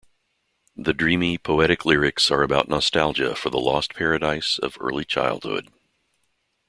[0.75, 5.69] The dreamy, poetic lyrics are about nostalgia for the lost paradise of early childhood.